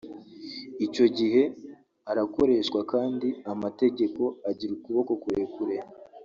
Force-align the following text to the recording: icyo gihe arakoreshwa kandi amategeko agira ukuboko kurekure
icyo 0.85 1.05
gihe 1.17 1.43
arakoreshwa 2.11 2.79
kandi 2.91 3.27
amategeko 3.53 4.21
agira 4.49 4.71
ukuboko 4.77 5.11
kurekure 5.23 5.75